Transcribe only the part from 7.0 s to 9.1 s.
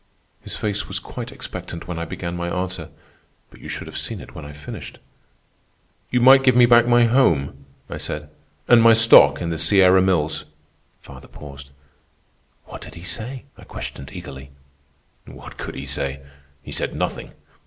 home,' I said, 'and my